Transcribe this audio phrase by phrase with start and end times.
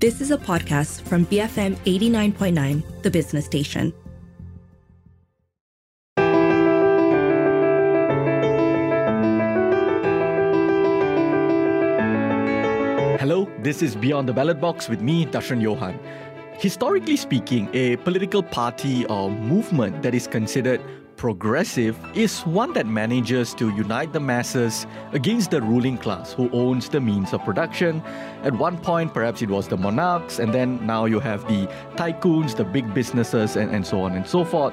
[0.00, 3.92] This is a podcast from BFM 89.9, the business station.
[13.20, 16.00] Hello, this is Beyond the Ballot Box with me, Darshan Johan.
[16.54, 20.80] Historically speaking, a political party or movement that is considered
[21.20, 26.88] progressive is one that manages to unite the masses against the ruling class who owns
[26.88, 28.00] the means of production.
[28.42, 31.66] At one point, perhaps it was the monarchs, and then now you have the
[31.96, 34.72] tycoons, the big businesses, and, and so on and so forth.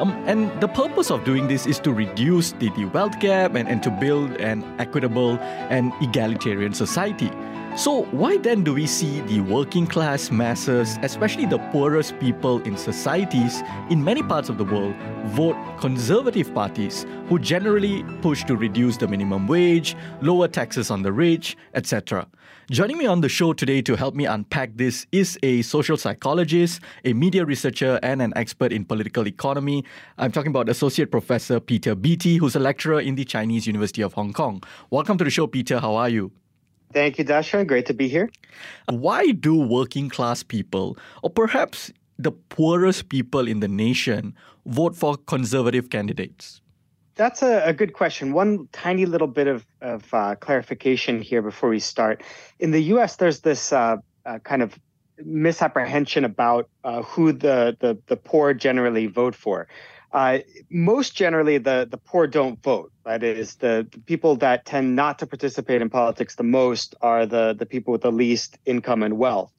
[0.00, 3.68] Um, and the purpose of doing this is to reduce the, the wealth gap and,
[3.68, 5.38] and to build an equitable
[5.70, 7.30] and egalitarian society.
[7.76, 12.76] So, why then do we see the working class masses, especially the poorest people in
[12.76, 18.96] societies in many parts of the world, vote conservative parties who generally push to reduce
[18.96, 22.28] the minimum wage, lower taxes on the rich, etc.?
[22.70, 26.80] Joining me on the show today to help me unpack this is a social psychologist,
[27.04, 29.84] a media researcher, and an expert in political economy.
[30.16, 34.12] I'm talking about Associate Professor Peter Beattie, who's a lecturer in the Chinese University of
[34.12, 34.62] Hong Kong.
[34.90, 35.80] Welcome to the show, Peter.
[35.80, 36.30] How are you?
[36.94, 37.64] Thank you, Dasha.
[37.64, 38.30] Great to be here.
[38.88, 45.16] Why do working class people, or perhaps the poorest people in the nation, vote for
[45.16, 46.60] conservative candidates?
[47.16, 48.32] That's a, a good question.
[48.32, 52.22] One tiny little bit of, of uh, clarification here before we start.
[52.60, 54.78] In the US, there's this uh, uh, kind of
[55.24, 59.68] misapprehension about uh, who the, the, the poor generally vote for.
[60.14, 60.38] Uh,
[60.70, 62.92] most generally, the, the poor don't vote.
[63.04, 67.26] That is, the, the, people that tend not to participate in politics the most are
[67.26, 69.52] the, the people with the least income and wealth.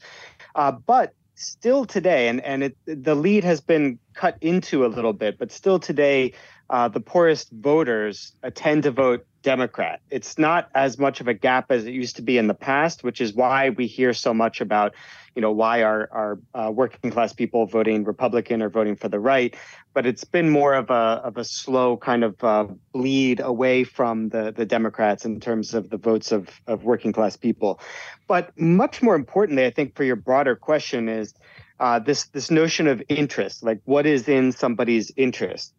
[0.55, 5.11] Uh, but still today, and, and it, the lead has been cut into a little
[5.11, 6.33] bit, but still today,
[6.69, 10.01] uh, the poorest voters tend to vote Democrat.
[10.09, 13.03] It's not as much of a gap as it used to be in the past,
[13.03, 14.95] which is why we hear so much about,
[15.35, 19.19] you know, why are our uh, working class people voting Republican or voting for the
[19.19, 19.55] right.
[19.93, 24.29] But it's been more of a of a slow kind of uh, bleed away from
[24.29, 27.79] the the Democrats in terms of the votes of of working class people.
[28.27, 31.35] But much more importantly, I think for your broader question is
[31.79, 35.75] uh, this this notion of interest, like what is in somebody's interest.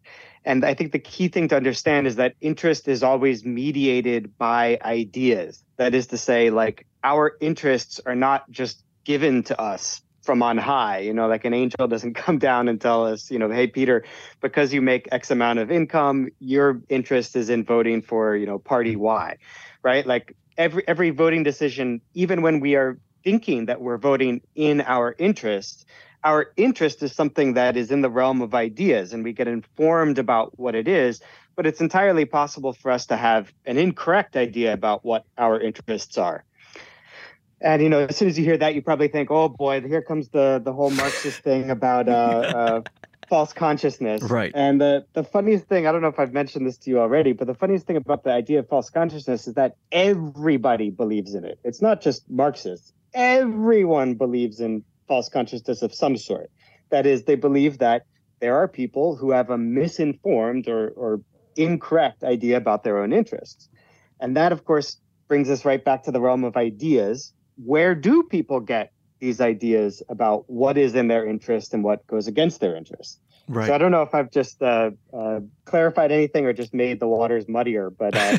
[0.47, 4.79] And I think the key thing to understand is that interest is always mediated by
[4.81, 5.61] ideas.
[5.75, 10.57] That is to say, like our interests are not just given to us from on
[10.57, 10.99] high.
[10.99, 14.05] You know, like an angel doesn't come down and tell us, you know, hey, Peter,
[14.39, 18.57] because you make X amount of income, your interest is in voting for, you know,
[18.57, 19.35] party Y,
[19.83, 20.07] right?
[20.07, 25.13] Like every every voting decision, even when we are thinking that we're voting in our
[25.19, 25.85] interests,
[26.27, 30.19] our interest is something that is in the realm of ideas and we get informed
[30.19, 31.21] about what it is
[31.55, 36.17] but it's entirely possible for us to have an incorrect idea about what our interests
[36.17, 36.43] are.
[37.59, 40.03] And you know as soon as you hear that you probably think oh boy here
[40.03, 42.81] comes the the whole marxist thing about uh, uh,
[43.29, 44.21] false consciousness.
[44.21, 44.51] Right.
[44.53, 47.31] And the the funniest thing i don't know if i've mentioned this to you already
[47.33, 51.43] but the funniest thing about the idea of false consciousness is that everybody believes in
[51.45, 51.57] it.
[51.63, 52.93] It's not just marxists.
[53.15, 56.51] Everyone believes in false consciousness of some sort.
[56.89, 58.03] That is, they believe that
[58.39, 61.21] there are people who have a misinformed or, or
[61.55, 63.69] incorrect idea about their own interests.
[64.19, 67.33] And that, of course, brings us right back to the realm of ideas.
[67.63, 72.27] Where do people get these ideas about what is in their interest and what goes
[72.27, 73.19] against their interest?
[73.47, 73.67] Right.
[73.67, 77.07] So I don't know if I've just uh, uh, clarified anything or just made the
[77.07, 78.37] waters muddier, but uh,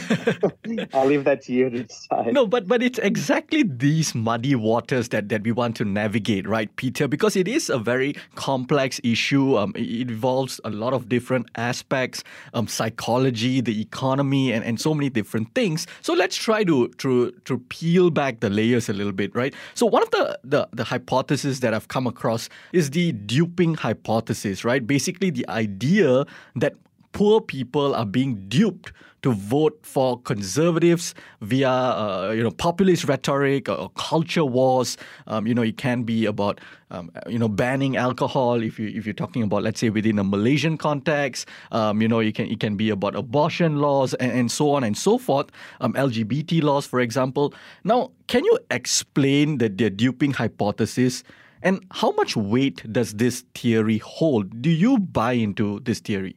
[0.92, 2.34] I'll leave that to you to decide.
[2.34, 6.74] No, but but it's exactly these muddy waters that, that we want to navigate, right,
[6.76, 7.06] Peter?
[7.06, 9.56] Because it is a very complex issue.
[9.56, 12.24] Um, it involves a lot of different aspects,
[12.54, 15.86] um, psychology, the economy, and, and so many different things.
[16.02, 19.54] So let's try to to to peel back the layers a little bit, right?
[19.74, 24.64] So one of the the, the hypotheses that I've come across is the duping hypothesis,
[24.64, 24.88] right?
[24.88, 26.74] basically the idea that
[27.12, 28.92] poor people are being duped
[29.22, 34.96] to vote for conservatives via uh, you know populist rhetoric or culture wars.
[35.26, 36.60] Um, you know, it can be about
[36.90, 40.24] um, you know banning alcohol if you if you're talking about let's say within a
[40.24, 41.48] Malaysian context.
[41.72, 44.84] Um, you know, it can it can be about abortion laws and, and so on
[44.84, 45.50] and so forth.
[45.80, 47.54] Um, LGBT laws, for example.
[47.84, 51.24] Now, can you explain the, the duping hypothesis?
[51.60, 54.62] And how much weight does this theory hold?
[54.62, 56.36] Do you buy into this theory?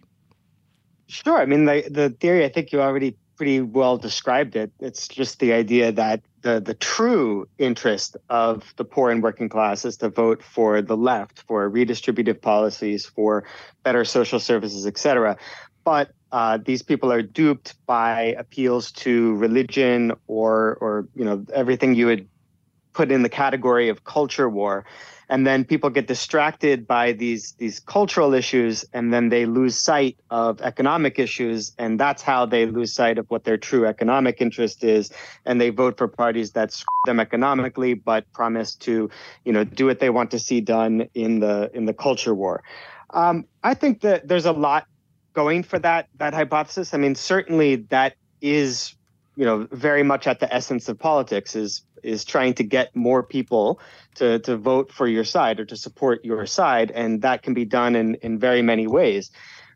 [1.12, 1.40] Sure.
[1.40, 4.72] I mean, the, the theory, I think you already pretty well described it.
[4.80, 9.84] It's just the idea that the, the true interest of the poor and working class
[9.84, 13.44] is to vote for the left, for redistributive policies, for
[13.84, 15.36] better social services, et cetera.
[15.84, 21.94] But uh, these people are duped by appeals to religion or, or you know, everything
[21.94, 22.30] you would
[22.94, 24.86] put in the category of culture war
[25.32, 30.18] and then people get distracted by these these cultural issues and then they lose sight
[30.30, 34.84] of economic issues and that's how they lose sight of what their true economic interest
[34.84, 35.10] is.
[35.46, 39.10] And they vote for parties that screw them economically but promise to
[39.46, 42.62] you know do what they want to see done in the in the culture war.
[43.12, 44.86] Um, i think that there's a lot
[45.34, 46.94] going for that that hypothesis.
[46.94, 48.96] I mean certainly that is
[49.38, 53.24] you know very much at the essence of politics is is trying to get more
[53.24, 53.80] people
[54.16, 57.66] to to vote for your side or to support your side and that can be
[57.66, 59.32] done in in very many ways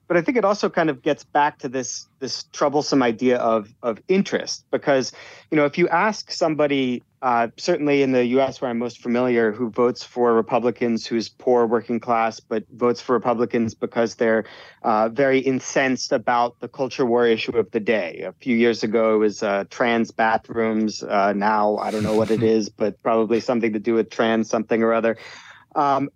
[0.07, 3.73] but I think it also kind of gets back to this this troublesome idea of
[3.81, 5.11] of interest because
[5.51, 8.61] you know if you ask somebody uh, certainly in the U.S.
[8.61, 13.13] where I'm most familiar who votes for Republicans who's poor working class but votes for
[13.13, 14.45] Republicans because they're
[14.83, 18.21] uh, very incensed about the culture war issue of the day.
[18.21, 21.01] A few years ago it was uh, trans bathrooms.
[21.01, 24.49] Uh, now I don't know what it is, but probably something to do with trans
[24.49, 25.17] something or other.
[25.75, 26.09] Um,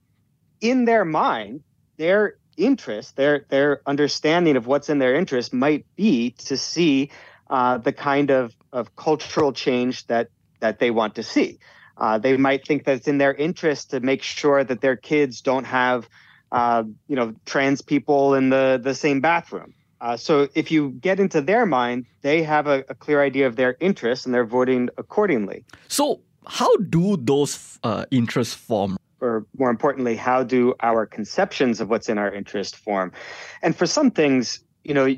[0.61, 1.63] in their mind,
[1.97, 7.09] they're interest, their their understanding of what's in their interest might be to see
[7.49, 10.29] uh, the kind of, of cultural change that
[10.59, 11.59] that they want to see.
[11.97, 15.41] Uh, they might think that it's in their interest to make sure that their kids
[15.41, 16.07] don't have,
[16.51, 19.73] uh, you know, trans people in the the same bathroom.
[20.01, 23.57] Uh, so if you get into their mind, they have a, a, clear idea of
[23.57, 25.65] their interests and they're voting accordingly.
[25.89, 28.97] So how do those uh, interests form?
[29.21, 33.11] Or more importantly, how do our conceptions of what's in our interest form?
[33.61, 35.15] And for some things, you know,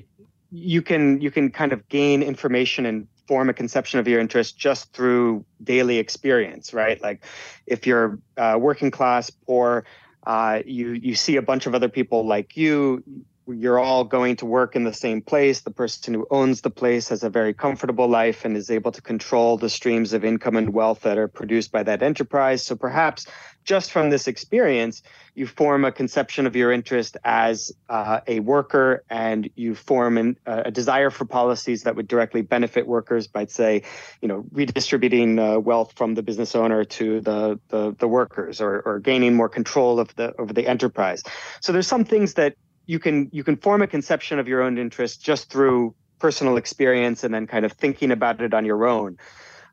[0.51, 4.57] you can you can kind of gain information and form a conception of your interest
[4.57, 7.01] just through daily experience, right?
[7.01, 7.23] Like
[7.65, 9.85] if you're uh, working class, poor,
[10.27, 13.03] uh, you you see a bunch of other people like you,
[13.51, 15.61] you're all going to work in the same place.
[15.61, 19.01] The person who owns the place has a very comfortable life and is able to
[19.01, 22.63] control the streams of income and wealth that are produced by that enterprise.
[22.63, 23.27] So perhaps
[23.63, 25.03] just from this experience,
[25.35, 30.37] you form a conception of your interest as uh, a worker and you form an,
[30.45, 33.83] uh, a desire for policies that would directly benefit workers by, say,
[34.21, 38.81] you know, redistributing uh, wealth from the business owner to the, the, the workers or,
[38.81, 41.23] or gaining more control of the over the enterprise.
[41.61, 42.55] So there's some things that
[42.91, 47.23] you can you can form a conception of your own interest just through personal experience
[47.23, 49.17] and then kind of thinking about it on your own.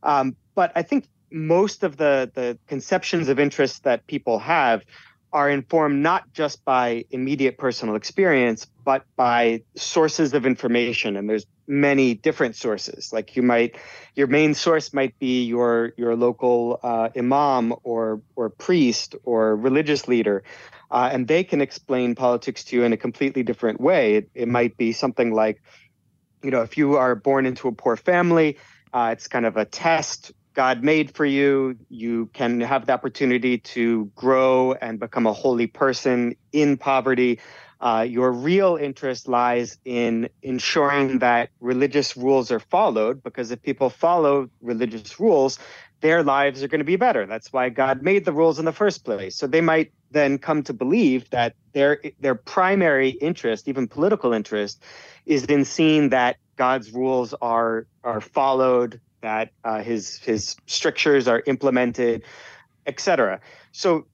[0.05, 4.85] Um, but I think most of the the conceptions of interest that people have
[5.33, 11.17] are informed not just by immediate personal experience but by sources of information.
[11.17, 13.13] And there's many different sources.
[13.13, 13.77] Like you might
[14.15, 20.07] your main source might be your your local uh, imam or or priest or religious
[20.07, 20.45] leader
[20.91, 24.15] uh, and they can explain politics to you in a completely different way.
[24.15, 25.63] It, it might be something like,
[26.43, 28.59] you know, if you are born into a poor family,
[28.93, 31.77] uh, it's kind of a test God made for you.
[31.89, 37.41] You can have the opportunity to grow and become a holy person in poverty.
[37.81, 43.89] Uh, your real interest lies in ensuring that religious rules are followed, because if people
[43.89, 45.61] follow religious rules,
[46.01, 47.27] their lives are going to be better.
[47.27, 49.37] That's why God made the rules in the first place.
[49.37, 54.83] So they might then come to believe that their their primary interest, even political interest,
[55.27, 61.43] is in seeing that God's rules are are followed, that uh, his his strictures are
[61.47, 62.23] implemented,
[62.87, 63.41] etc.
[63.73, 64.07] So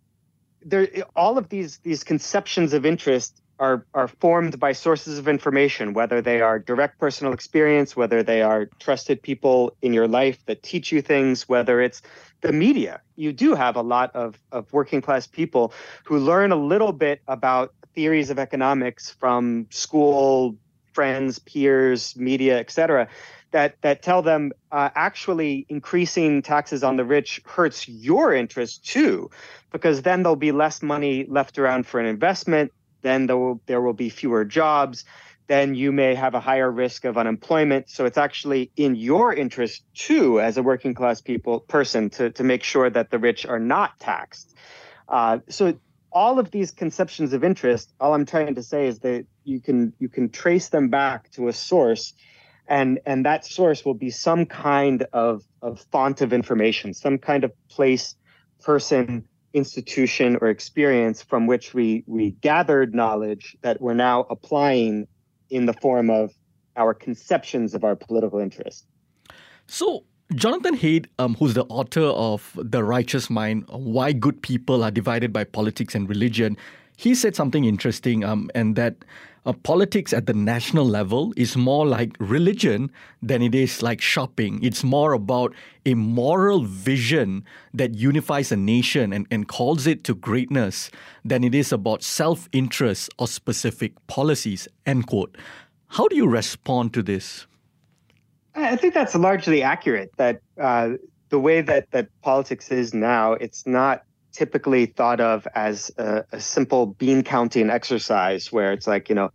[0.63, 5.95] there, all of these these conceptions of interest are are formed by sources of information,
[5.95, 10.63] whether they are direct personal experience, whether they are trusted people in your life that
[10.63, 12.03] teach you things, whether it's
[12.41, 13.01] the media.
[13.17, 15.73] You do have a lot of, of working class people
[16.05, 20.57] who learn a little bit about theories of economics from school,
[20.93, 23.09] friends, peers, media, etc.
[23.53, 29.31] That, that tell them uh, actually increasing taxes on the rich hurts your interest too,
[29.71, 32.73] because then there'll be less money left around for an investment
[33.05, 35.05] then there will, there will be fewer jobs.
[35.47, 37.91] Then you may have a higher risk of unemployment.
[37.91, 42.43] So it's actually in your interest too, as a working class people person, to, to
[42.43, 44.57] make sure that the rich are not taxed.
[45.07, 45.79] Uh, so
[46.11, 49.93] all of these conceptions of interest, all I'm trying to say is that you can
[49.99, 52.15] you can trace them back to a source,
[52.67, 57.45] and and that source will be some kind of of font of information, some kind
[57.45, 58.15] of place,
[58.63, 65.07] person, institution or experience from which we we gathered knowledge that we're now applying
[65.49, 66.33] in the form of
[66.77, 68.85] our conceptions of our political interest.
[69.67, 74.91] So Jonathan Haidt, um, who's the author of The Righteous Mind, Why Good People Are
[74.91, 76.57] Divided by Politics and Religion,
[76.97, 78.97] he said something interesting, um, and that
[79.47, 82.91] uh, politics at the national level is more like religion
[83.23, 84.63] than it is like shopping.
[84.63, 90.15] It's more about a moral vision that unifies a nation and, and calls it to
[90.15, 90.91] greatness
[91.25, 94.67] than it is about self interest or specific policies.
[94.87, 95.37] End quote.
[95.89, 97.47] How do you respond to this?
[98.55, 100.11] I think that's largely accurate.
[100.17, 100.91] That uh,
[101.29, 106.41] the way that, that politics is now, it's not typically thought of as a, a,
[106.41, 109.31] simple bean counting exercise where it's like, you know,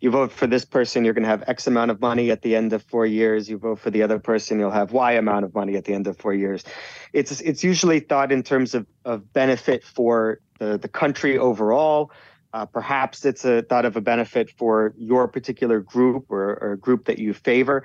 [0.00, 2.54] you vote for this person, you're going to have X amount of money at the
[2.54, 3.48] end of four years.
[3.48, 6.06] You vote for the other person, you'll have Y amount of money at the end
[6.06, 6.64] of four years.
[7.12, 12.12] It's it's usually thought in terms of, of benefit for the, the country overall.
[12.54, 17.06] Uh, perhaps it's a thought of a benefit for your particular group or, or group
[17.06, 17.82] that you favor.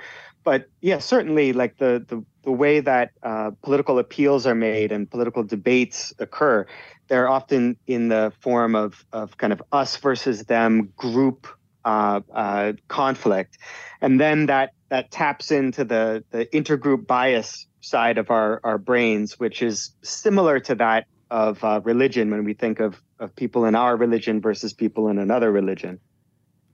[0.47, 5.11] But yeah, certainly, like the the the way that uh, political appeals are made and
[5.11, 6.65] political debates occur,
[7.09, 11.47] they're often in the form of, of kind of us versus them group
[11.83, 13.57] uh, uh, conflict.
[13.99, 19.37] And then that, that taps into the, the intergroup bias side of our, our brains,
[19.37, 23.75] which is similar to that of uh, religion when we think of, of people in
[23.75, 25.99] our religion versus people in another religion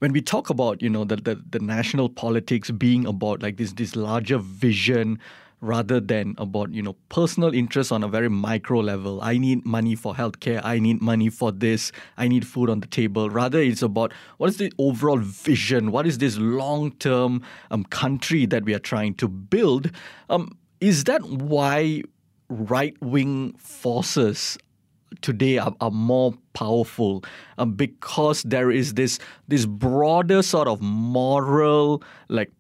[0.03, 3.71] when we talk about you know the, the, the national politics being about like this
[3.71, 5.17] this larger vision
[5.61, 9.21] rather than about you know personal interests on a very micro level.
[9.21, 10.59] I need money for healthcare.
[10.61, 11.93] I need money for this.
[12.17, 13.29] I need food on the table.
[13.29, 15.89] Rather it's about what is the overall vision?
[15.93, 17.41] What is this long term
[17.71, 19.89] um, country that we are trying to build?
[20.29, 22.03] Um, is that why
[22.49, 24.57] right wing forces
[25.21, 27.23] today are, are more powerful
[27.57, 32.51] um, because there is this this broader sort of moral like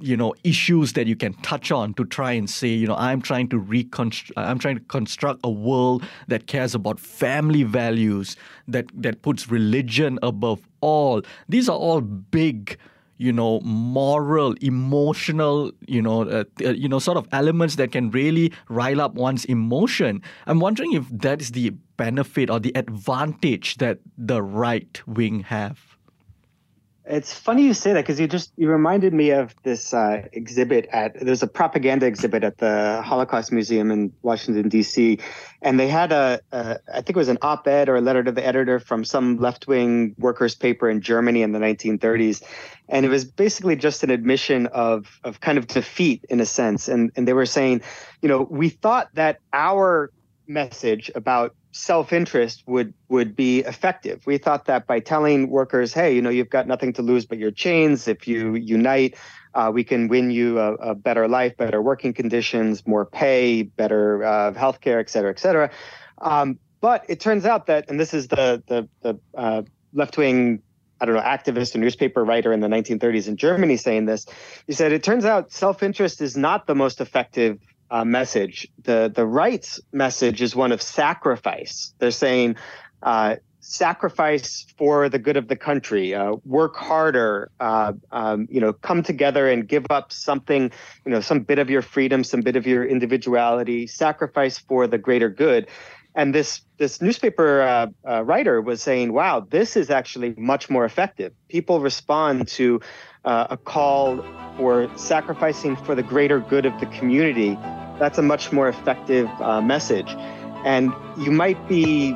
[0.00, 3.22] you know issues that you can touch on to try and say you know i'm
[3.22, 8.86] trying to reconstruct i'm trying to construct a world that cares about family values that
[8.94, 11.22] that puts religion above all.
[11.48, 12.76] These are all big
[13.22, 18.10] you know moral emotional you know uh, uh, you know sort of elements that can
[18.10, 20.20] really rile up one's emotion.
[20.46, 25.91] I'm wondering if that is the benefit or the advantage that the right wing have
[27.04, 30.86] it's funny you say that because you just you reminded me of this uh, exhibit
[30.92, 35.18] at there's a propaganda exhibit at the Holocaust Museum in Washington D.C.
[35.62, 38.30] and they had a, a I think it was an op-ed or a letter to
[38.30, 42.42] the editor from some left-wing workers' paper in Germany in the 1930s,
[42.88, 46.88] and it was basically just an admission of of kind of defeat in a sense,
[46.88, 47.82] and and they were saying,
[48.20, 50.12] you know, we thought that our
[50.46, 54.24] message about self-interest would would be effective.
[54.26, 57.38] We thought that by telling workers, "Hey, you know, you've got nothing to lose but
[57.38, 58.06] your chains.
[58.06, 59.16] If you unite,
[59.54, 64.22] uh, we can win you a, a, better life, better working conditions, more pay, better
[64.22, 65.70] uh, health care, et cetera, et cetera."
[66.18, 69.62] Um, but it turns out that, and this is the the, the uh,
[69.94, 70.62] left-wing
[71.00, 74.24] I don't know, activist and newspaper writer in the 1930s in Germany saying this.
[74.68, 77.58] He said, It turns out self interest is not the most effective
[77.92, 78.66] uh, message.
[78.82, 81.94] The the rights message is one of sacrifice.
[81.98, 82.56] They're saying
[83.02, 88.72] uh, sacrifice for the good of the country, uh, work harder, uh, um, you know,
[88.72, 90.72] come together and give up something,
[91.04, 94.98] you know, some bit of your freedom, some bit of your individuality, sacrifice for the
[94.98, 95.68] greater good.
[96.14, 100.86] And this this newspaper uh, uh, writer was saying, "Wow, this is actually much more
[100.86, 101.32] effective.
[101.48, 102.80] People respond to
[103.24, 104.24] a call
[104.56, 107.56] for sacrificing for the greater good of the community
[108.02, 110.10] that's a much more effective uh, message.
[110.64, 112.08] And you might be,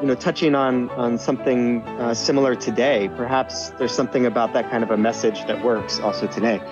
[0.00, 3.10] you know, touching on on something uh, similar today.
[3.14, 6.62] Perhaps there's something about that kind of a message that works also today.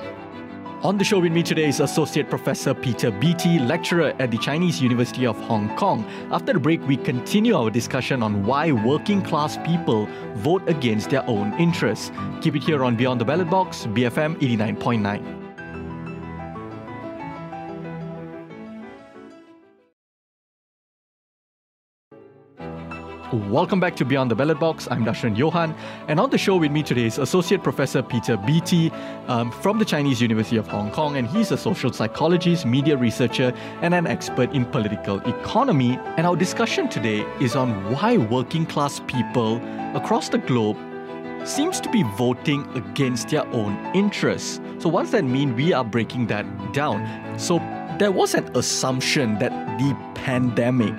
[0.82, 4.80] On the show with me today is Associate Professor Peter Beattie, lecturer at the Chinese
[4.80, 6.04] University of Hong Kong.
[6.32, 11.24] After the break, we continue our discussion on why working class people vote against their
[11.28, 12.10] own interests.
[12.40, 15.41] Keep it here on Beyond the Ballot Box, BFM 89.9.
[23.32, 24.86] Welcome back to Beyond the Ballot Box.
[24.90, 25.74] I'm Darshan Johan,
[26.06, 28.90] and on the show with me today is Associate Professor Peter Beattie
[29.26, 33.54] um, from the Chinese University of Hong Kong, and he's a social psychologist, media researcher,
[33.80, 35.98] and an expert in political economy.
[36.18, 39.56] And our discussion today is on why working class people
[39.96, 40.76] across the globe
[41.46, 44.60] seems to be voting against their own interests.
[44.76, 45.56] So, what does that mean?
[45.56, 47.38] We are breaking that down.
[47.38, 47.60] So,
[47.98, 50.94] there was an assumption that the pandemic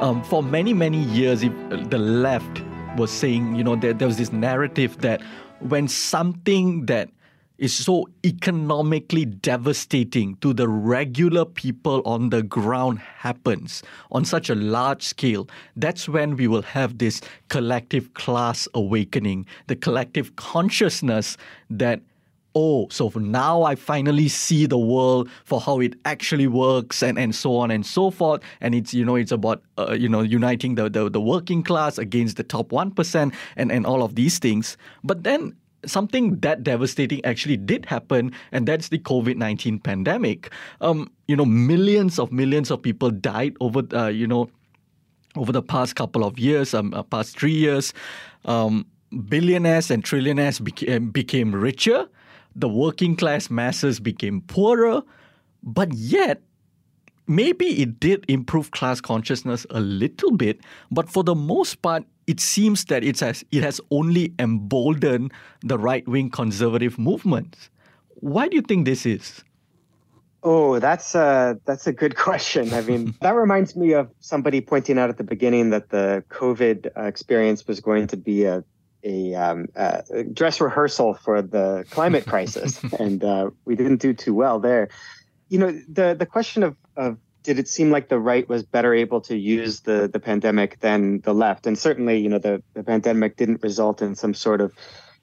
[0.00, 1.48] um, for many, many years, uh,
[1.88, 2.62] the left
[2.96, 5.22] was saying, you know, there, there was this narrative that
[5.60, 7.08] when something that
[7.58, 14.54] is so economically devastating to the regular people on the ground happens on such a
[14.54, 21.38] large scale, that's when we will have this collective class awakening, the collective consciousness
[21.70, 22.02] that
[22.56, 27.34] oh, so now I finally see the world for how it actually works and, and
[27.34, 28.40] so on and so forth.
[28.62, 31.98] And it's, you know, it's about, uh, you know, uniting the, the, the working class
[31.98, 34.78] against the top 1% and, and all of these things.
[35.04, 40.50] But then something that devastating actually did happen, and that's the COVID 19 pandemic.
[40.80, 44.48] Um, you know, millions of millions of people died over, uh, you know,
[45.36, 47.92] over the past couple of years, um, uh, past three years.
[48.46, 48.86] Um,
[49.28, 52.08] billionaires and trillionaires became, became richer,
[52.56, 55.02] the working class masses became poorer,
[55.62, 56.40] but yet
[57.26, 60.60] maybe it did improve class consciousness a little bit,
[60.90, 65.32] but for the most part, it seems that it has, it has only emboldened
[65.62, 67.70] the right wing conservative movements.
[68.16, 69.44] Why do you think this is?
[70.42, 72.72] Oh, that's a that's a good question.
[72.72, 76.88] I mean, that reminds me of somebody pointing out at the beginning that the COVID
[76.96, 78.64] uh, experience was going to be a
[79.06, 84.34] a, um, a dress rehearsal for the climate crisis, and uh, we didn't do too
[84.34, 84.88] well there.
[85.48, 88.92] You know, the the question of of did it seem like the right was better
[88.92, 91.66] able to use the the pandemic than the left?
[91.66, 94.74] And certainly, you know, the, the pandemic didn't result in some sort of,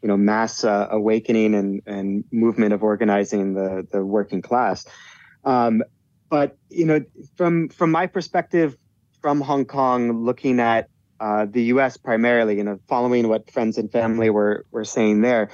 [0.01, 4.85] you know, mass uh, awakening and and movement of organizing the the working class.
[5.43, 5.83] Um,
[6.29, 7.03] but you know,
[7.35, 8.77] from from my perspective,
[9.21, 10.87] from Hong Kong, looking at
[11.23, 11.95] uh, the U.S.
[11.95, 15.49] primarily, you know, following what friends and family were were saying there,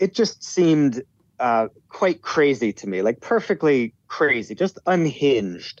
[0.00, 1.00] it just seemed
[1.38, 5.80] uh, quite crazy to me, like perfectly crazy, just unhinged.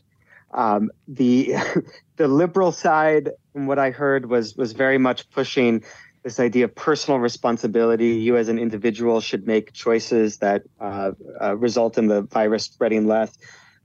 [0.54, 1.54] Um, the
[2.18, 5.82] the liberal side, from what I heard, was was very much pushing
[6.22, 8.10] this idea of personal responsibility.
[8.10, 13.08] You as an individual should make choices that uh, uh, result in the virus spreading
[13.08, 13.36] less,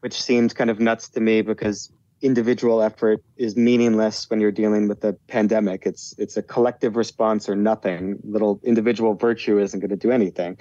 [0.01, 4.87] which seems kind of nuts to me because individual effort is meaningless when you're dealing
[4.87, 5.85] with a pandemic.
[5.85, 8.19] It's it's a collective response or nothing.
[8.23, 10.57] Little individual virtue isn't going to do anything.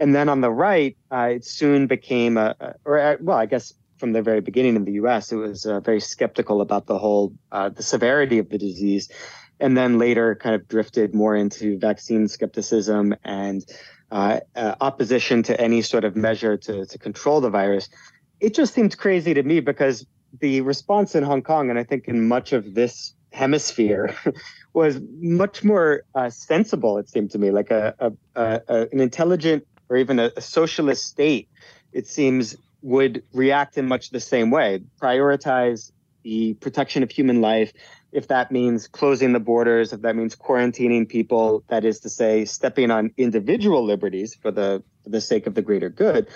[0.00, 3.72] And then on the right, uh, it soon became a, or uh, well, I guess
[3.98, 5.30] from the very beginning in the U.S.
[5.30, 9.08] It was uh, very skeptical about the whole uh, the severity of the disease,
[9.60, 13.64] and then later kind of drifted more into vaccine skepticism and
[14.10, 17.88] uh, uh, opposition to any sort of measure to to control the virus.
[18.40, 20.04] It just seemed crazy to me because
[20.40, 24.14] the response in Hong Kong and I think in much of this hemisphere
[24.72, 26.98] was much more uh, sensible.
[26.98, 31.04] It seemed to me like a, a, a an intelligent or even a, a socialist
[31.04, 31.48] state.
[31.92, 35.92] It seems would react in much the same way, prioritize
[36.24, 37.72] the protection of human life.
[38.10, 42.44] If that means closing the borders, if that means quarantining people, that is to say,
[42.44, 46.28] stepping on individual liberties for the for the sake of the greater good,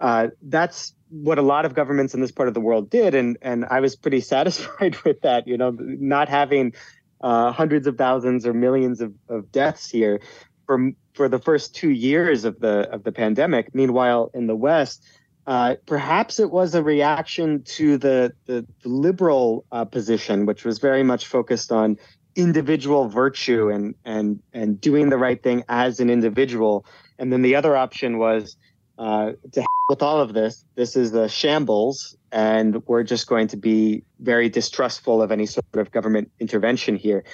[0.00, 3.38] uh, that's what a lot of governments in this part of the world did, and
[3.42, 5.46] and I was pretty satisfied with that.
[5.46, 6.74] You know, not having
[7.20, 10.20] uh, hundreds of thousands or millions of, of deaths here
[10.66, 13.74] for for the first two years of the of the pandemic.
[13.74, 15.04] Meanwhile, in the West
[15.46, 20.78] uh, perhaps it was a reaction to the, the, the liberal uh, position, which was
[20.78, 21.98] very much focused on
[22.36, 26.86] individual virtue and, and, and doing the right thing as an individual.
[27.18, 28.56] And then the other option was
[28.98, 30.64] uh, to with all of this.
[30.74, 35.66] This is the shambles, and we're just going to be very distrustful of any sort
[35.74, 37.24] of government intervention here.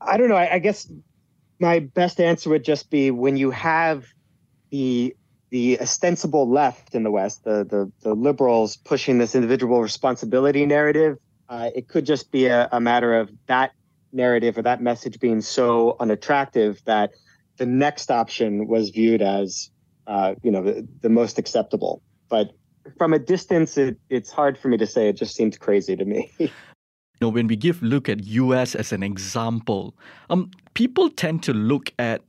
[0.00, 0.36] I don't know.
[0.36, 0.90] I, I guess
[1.60, 4.06] my best answer would just be when you have
[4.70, 5.14] the
[5.50, 11.18] the ostensible left in the West, the the, the liberals pushing this individual responsibility narrative,
[11.50, 13.72] uh, it could just be a, a, matter of that
[14.10, 17.10] narrative or that message being so unattractive that
[17.58, 19.70] the next option was viewed as,
[20.06, 22.02] uh, you know, the, the, most acceptable.
[22.28, 22.52] But
[22.98, 25.08] from a distance, it, it's hard for me to say.
[25.08, 26.30] It just seemed crazy to me.
[26.38, 26.50] you
[27.20, 28.74] know, when we give look at U.S.
[28.74, 29.94] as an example,
[30.30, 32.22] um, people tend to look at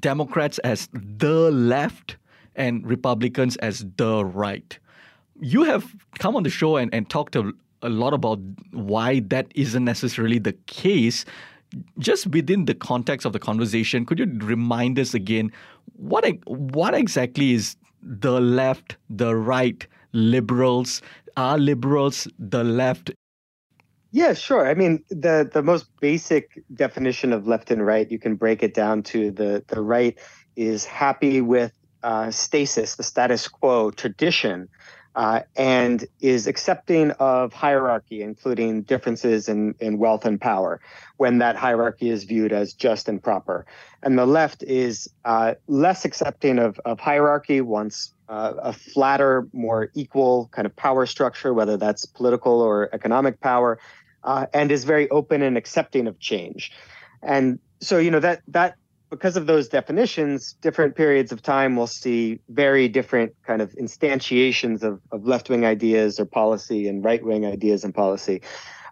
[0.00, 2.16] Democrats as the left
[2.56, 4.78] and Republicans as the right.
[5.40, 8.38] You have come on the show and, and talked a, a lot about
[8.72, 11.24] why that isn't necessarily the case.
[11.98, 15.50] Just within the context of the conversation, could you remind us again
[15.96, 21.02] what what exactly is the left, the right, liberals?
[21.36, 23.10] Are liberals the left?
[24.12, 24.68] Yeah, sure.
[24.68, 28.74] I mean, the the most basic definition of left and right, you can break it
[28.74, 30.16] down to the the right
[30.56, 31.72] is happy with
[32.04, 34.68] uh, stasis, the status quo tradition
[35.14, 40.80] uh, and is accepting of hierarchy, including differences in, in wealth and power,
[41.16, 43.64] when that hierarchy is viewed as just and proper.
[44.02, 49.90] And the left is uh, less accepting of, of hierarchy, wants uh, a flatter, more
[49.94, 53.78] equal kind of power structure, whether that's political or economic power,
[54.24, 56.72] uh, and is very open and accepting of change.
[57.22, 58.76] And so, you know, that that
[59.14, 64.82] because of those definitions, different periods of time will see very different kind of instantiations
[64.82, 68.42] of, of left wing ideas or policy and right wing ideas and policy.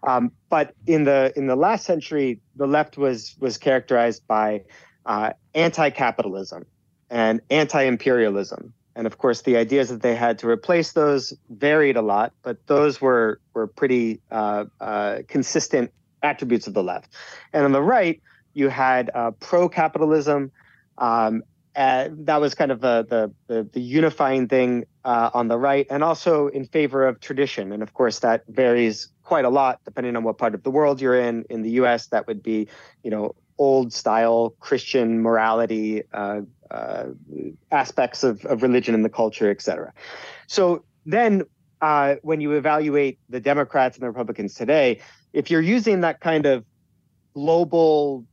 [0.03, 4.63] Um, but in the in the last century, the left was was characterized by
[5.05, 6.65] uh, anti-capitalism
[7.09, 12.01] and anti-imperialism, and of course, the ideas that they had to replace those varied a
[12.01, 17.13] lot, but those were were pretty uh, uh, consistent attributes of the left.
[17.53, 18.21] And on the right,
[18.53, 20.51] you had uh, pro-capitalism.
[20.97, 21.43] Um,
[21.75, 26.47] that was kind of the, the, the, unifying thing uh, on the right, and also
[26.47, 27.71] in favor of tradition.
[27.71, 31.01] And of course, that varies quite a lot depending on what part of the world
[31.01, 31.45] you're in.
[31.49, 32.67] In the U.S., that would be,
[33.03, 37.05] you know, old style Christian morality, uh, uh,
[37.71, 39.93] aspects of, of religion and the culture, et cetera.
[40.47, 41.43] So then,
[41.81, 45.01] uh, when you evaluate the Democrats and the Republicans today,
[45.33, 46.63] if you're using that kind of
[47.33, 48.25] global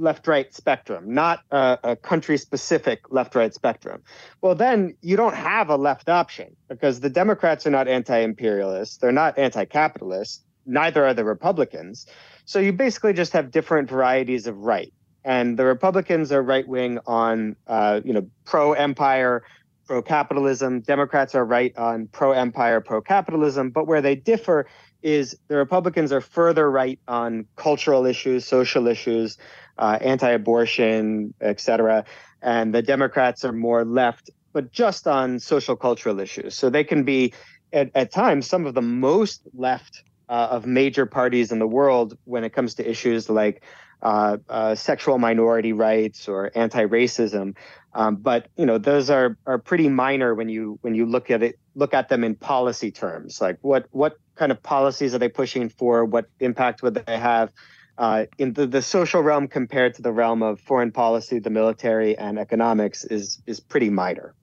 [0.00, 4.02] left right spectrum, not a, a country specific left right spectrum,
[4.40, 8.96] well, then you don't have a left option because the Democrats are not anti imperialists,
[8.96, 12.06] they're not anti capitalist, neither are the Republicans.
[12.44, 14.92] So you basically just have different varieties of right.
[15.24, 19.44] And the Republicans are right wing on, uh, you know, pro empire,
[19.86, 20.80] pro capitalism.
[20.80, 23.70] Democrats are right on pro empire, pro capitalism.
[23.70, 24.66] But where they differ
[25.02, 29.38] is the Republicans are further right on cultural issues, social issues,
[29.78, 32.04] uh, anti-abortion, etc.,
[32.42, 36.54] and the Democrats are more left, but just on social cultural issues.
[36.54, 37.34] So they can be,
[37.72, 42.16] at, at times, some of the most left uh, of major parties in the world
[42.24, 43.62] when it comes to issues like
[44.02, 47.56] uh, uh, sexual minority rights or anti-racism.
[47.92, 51.42] Um, but you know those are are pretty minor when you when you look at
[51.42, 53.40] it look at them in policy terms.
[53.40, 56.04] Like what what kind of policies are they pushing for?
[56.04, 57.50] What impact would they have?
[57.98, 62.16] Uh, in the, the social realm compared to the realm of foreign policy, the military,
[62.16, 64.34] and economics is is pretty minor.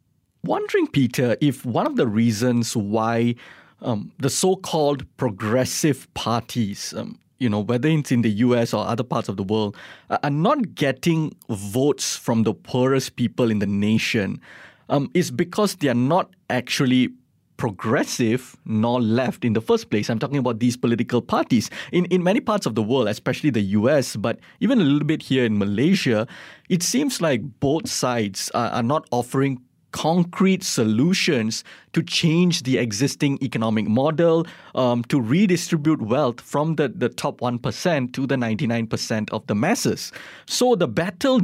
[0.44, 3.36] Wondering, Peter, if one of the reasons why
[3.82, 8.74] um, the so-called progressive parties, um, you know, whether it's in the U.S.
[8.74, 9.76] or other parts of the world,
[10.10, 14.42] are not getting votes from the poorest people in the nation,
[14.90, 17.10] um, is because they are not actually
[17.58, 20.10] progressive nor left in the first place.
[20.10, 21.70] I'm talking about these political parties.
[21.92, 25.24] In, in many parts of the world, especially the US, but even a little bit
[25.24, 26.28] here in Malaysia,
[26.70, 29.60] it seems like both sides are, are not offering
[29.98, 37.10] concrete solutions to change the existing economic model, um, to redistribute wealth from the, the
[37.10, 40.12] top 1% to the 99% of the masses.
[40.46, 41.42] So the battle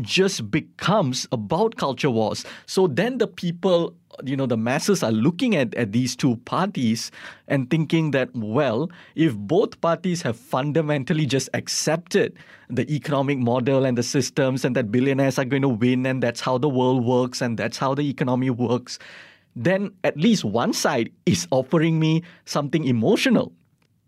[0.00, 2.44] just becomes about culture wars.
[2.66, 7.10] So then the people you know the masses are looking at, at these two parties
[7.48, 12.36] and thinking that well if both parties have fundamentally just accepted
[12.70, 16.40] the economic model and the systems and that billionaires are going to win and that's
[16.40, 18.98] how the world works and that's how the economy works
[19.56, 23.52] then at least one side is offering me something emotional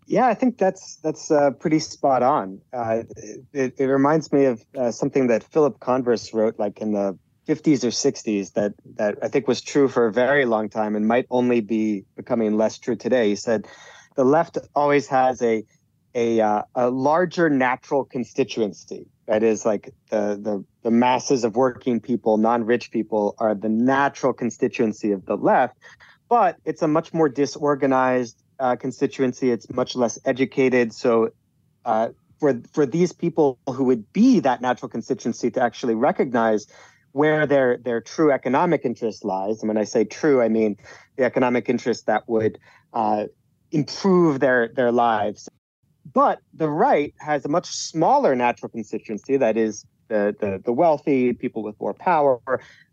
[0.07, 2.61] yeah, I think that's that's uh, pretty spot on.
[2.71, 3.03] Uh,
[3.53, 7.83] it, it, reminds me of uh, something that Philip Converse wrote, like in the 50s
[7.83, 11.27] or 60s, that that I think was true for a very long time and might
[11.29, 13.27] only be becoming less true today.
[13.27, 13.67] He said,
[14.15, 15.65] "The left always has a
[16.15, 19.05] a, uh, a larger natural constituency.
[19.27, 24.31] That is, like the the the masses of working people, non-rich people, are the natural
[24.31, 25.77] constituency of the left."
[26.29, 29.51] But it's a much more disorganized uh, constituency.
[29.51, 30.93] It's much less educated.
[30.93, 31.31] So,
[31.85, 36.67] uh, for for these people who would be that natural constituency to actually recognize
[37.11, 40.77] where their their true economic interest lies, and when I say true, I mean
[41.17, 42.59] the economic interest that would
[42.93, 43.25] uh,
[43.71, 45.49] improve their their lives.
[46.13, 51.33] But the right has a much smaller natural constituency that is the, the, the wealthy,
[51.33, 52.39] people with more power,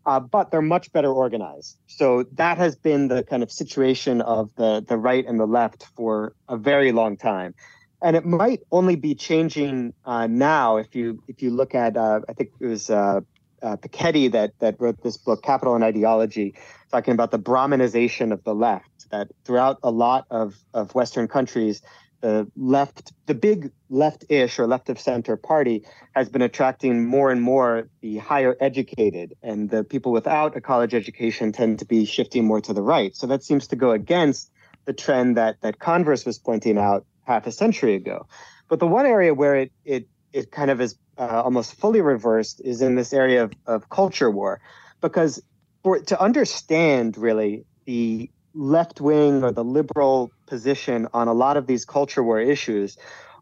[0.05, 1.77] uh, but they're much better organized.
[1.87, 5.87] So that has been the kind of situation of the, the right and the left
[5.95, 7.55] for a very long time.
[8.01, 12.19] And it might only be changing uh, now if you if you look at uh,
[12.29, 13.21] I think it was uh,
[13.63, 16.53] uh, Piketty that that wrote this book Capital and Ideology,
[16.91, 19.09] talking about the Brahminization of the left.
[19.11, 21.81] That throughout a lot of of Western countries,
[22.21, 25.83] the left, the big left-ish or left of center party
[26.15, 30.93] has been attracting more and more the higher educated, and the people without a college
[30.93, 33.15] education tend to be shifting more to the right.
[33.15, 34.51] So that seems to go against
[34.85, 38.27] the trend that that Converse was pointing out half a century ago.
[38.67, 42.61] But the one area where it it it kind of is uh, almost fully reversed
[42.63, 44.61] is in this area of, of culture war,
[45.01, 45.41] because
[45.83, 51.67] for to understand really the left wing or the liberal position on a lot of
[51.67, 52.97] these culture war issues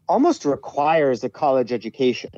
[0.08, 2.30] almost requires a college education.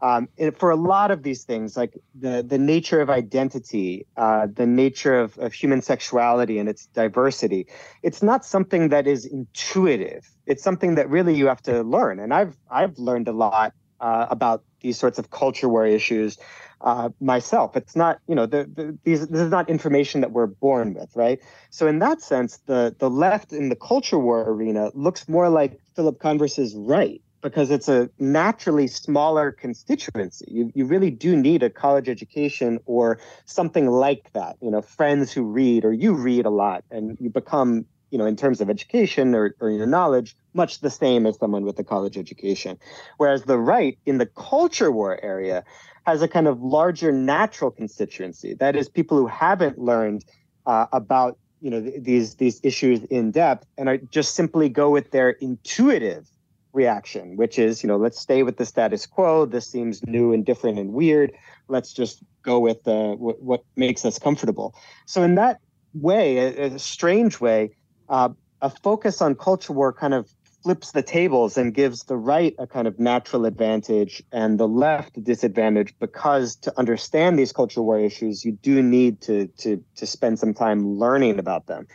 [0.00, 4.66] Um, for a lot of these things, like the, the nature of identity, uh, the
[4.66, 7.66] nature of, of human sexuality and its diversity,
[8.02, 10.28] it's not something that is intuitive.
[10.44, 12.18] It's something that really you have to learn.
[12.18, 16.36] And I've I've learned a lot uh, about these sorts of culture war issues
[16.84, 17.76] uh, myself.
[17.76, 21.16] It's not, you know, the, the, these, this is not information that we're born with,
[21.16, 21.40] right?
[21.70, 25.80] So in that sense, the the left in the culture war arena looks more like
[25.96, 30.44] Philip Converse's right because it's a naturally smaller constituency.
[30.48, 34.56] You you really do need a college education or something like that.
[34.60, 38.26] You know, friends who read or you read a lot and you become you know,
[38.26, 41.82] in terms of education or, or your knowledge, much the same as someone with a
[41.82, 42.78] college education.
[43.16, 45.64] Whereas the right in the culture war area
[46.06, 48.54] has a kind of larger natural constituency.
[48.54, 50.24] That is, people who haven't learned
[50.64, 54.90] uh, about you know th- these these issues in depth and are just simply go
[54.90, 56.30] with their intuitive
[56.72, 59.44] reaction, which is you know let's stay with the status quo.
[59.44, 61.32] This seems new and different and weird.
[61.68, 64.72] Let's just go with uh, w- what makes us comfortable.
[65.04, 65.58] So in that
[65.94, 67.70] way, a, a strange way,
[68.08, 68.28] uh,
[68.60, 70.28] a focus on culture war kind of
[70.64, 75.16] flips the tables and gives the right a kind of natural advantage and the left
[75.18, 80.06] a disadvantage because to understand these culture war issues, you do need to to to
[80.06, 81.86] spend some time learning about them.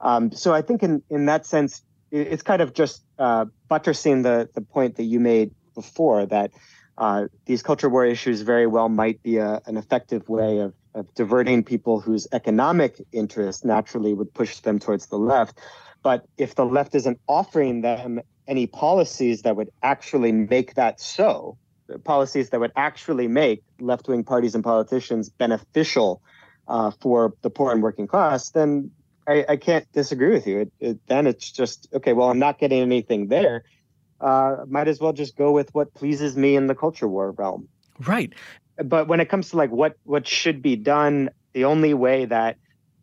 [0.00, 4.48] Um, so I think in in that sense, it's kind of just uh, buttressing the
[4.54, 6.52] the point that you made before that
[6.96, 11.12] uh, these culture war issues very well might be a, an effective way of, of
[11.14, 15.58] diverting people whose economic interests naturally would push them towards the left
[16.04, 21.56] but if the left isn't offering them any policies that would actually make that so,
[22.04, 26.22] policies that would actually make left wing parties and politicians beneficial
[26.68, 28.90] uh, for the poor and working class, then
[29.26, 30.60] I, I can't disagree with you.
[30.60, 33.64] It, it, then it's just, okay, well, I'm not getting anything there.
[34.24, 37.68] Uh, might as well just go with what pleases me in the culture war realm.
[38.06, 38.32] Right.
[38.82, 42.56] But when it comes to like what what should be done, the only way that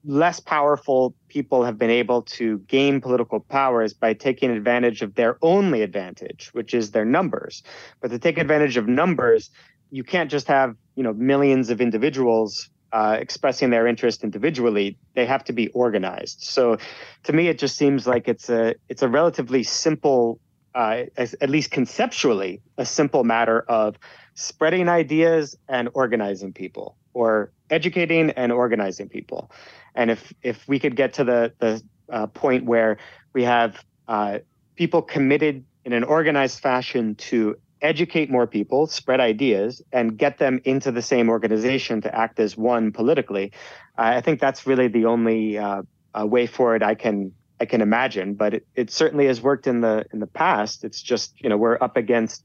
[0.03, 5.37] less powerful people have been able to gain political powers by taking advantage of their
[5.43, 7.61] only advantage, which is their numbers.
[8.01, 9.51] But to take advantage of numbers,
[9.91, 14.97] you can't just have you know millions of individuals uh, expressing their interest individually.
[15.13, 16.41] They have to be organized.
[16.41, 16.77] So,
[17.23, 20.39] to me, it just seems like it's a it's a relatively simple,
[20.75, 23.97] uh, as, at least conceptually, a simple matter of
[24.33, 29.51] spreading ideas and organizing people, or educating and organizing people.
[29.95, 32.97] And if if we could get to the the uh, point where
[33.33, 34.39] we have uh,
[34.75, 40.61] people committed in an organized fashion to educate more people, spread ideas, and get them
[40.63, 43.51] into the same organization to act as one politically,
[43.97, 45.81] I think that's really the only uh,
[46.13, 48.33] uh, way forward I can I can imagine.
[48.33, 50.83] But it, it certainly has worked in the in the past.
[50.83, 52.43] It's just you know we're up against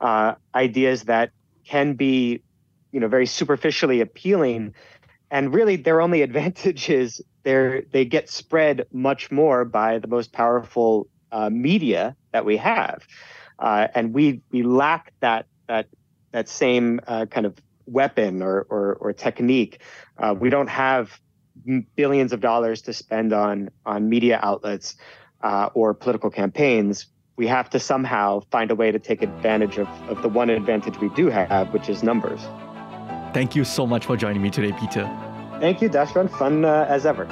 [0.00, 1.30] uh, ideas that
[1.64, 2.42] can be
[2.92, 4.74] you know very superficially appealing
[5.30, 10.32] and really their only advantage is they they get spread much more by the most
[10.32, 13.06] powerful uh, media that we have,
[13.58, 15.86] uh, and we we lack that that
[16.32, 19.80] that same uh, kind of weapon or or, or technique.
[20.16, 21.18] Uh, we don't have
[21.96, 24.96] billions of dollars to spend on on media outlets
[25.42, 27.06] uh, or political campaigns.
[27.36, 30.98] We have to somehow find a way to take advantage of, of the one advantage
[30.98, 32.40] we do have, which is numbers.
[33.32, 35.08] Thank you so much for joining me today, Peter.
[35.60, 36.30] Thank you, Darshan.
[36.36, 37.26] Fun uh, as ever.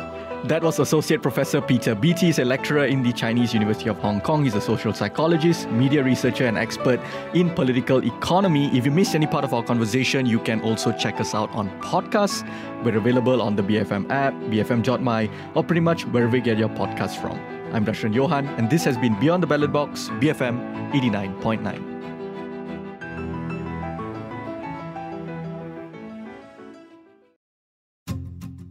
[0.48, 2.26] That was Associate Professor Peter Beattie.
[2.26, 4.44] He's a lecturer in the Chinese University of Hong Kong.
[4.44, 7.00] He's a social psychologist, media researcher, and expert
[7.34, 8.68] in political economy.
[8.68, 11.68] If you missed any part of our conversation, you can also check us out on
[11.80, 12.48] podcasts.
[12.84, 17.20] We're available on the BFM app, BFM.my, or pretty much wherever you get your podcasts
[17.20, 17.40] from.
[17.72, 21.95] I'm Darshan Johan, and this has been Beyond the Ballot Box, BFM 89.9.